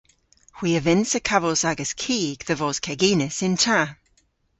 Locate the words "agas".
1.71-1.91